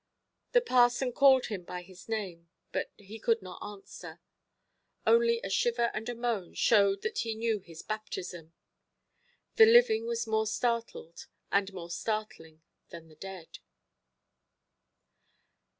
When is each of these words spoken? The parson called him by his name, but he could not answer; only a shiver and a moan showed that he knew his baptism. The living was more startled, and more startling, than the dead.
The 0.53 0.61
parson 0.61 1.11
called 1.11 1.45
him 1.45 1.61
by 1.63 1.83
his 1.83 2.09
name, 2.09 2.49
but 2.71 2.89
he 2.97 3.19
could 3.19 3.43
not 3.43 3.63
answer; 3.63 4.19
only 5.05 5.39
a 5.43 5.49
shiver 5.51 5.91
and 5.93 6.09
a 6.09 6.15
moan 6.15 6.55
showed 6.55 7.03
that 7.03 7.19
he 7.19 7.35
knew 7.35 7.59
his 7.59 7.83
baptism. 7.83 8.51
The 9.57 9.67
living 9.67 10.07
was 10.07 10.25
more 10.25 10.47
startled, 10.47 11.27
and 11.51 11.71
more 11.71 11.91
startling, 11.91 12.63
than 12.89 13.09
the 13.09 13.15
dead. 13.15 13.59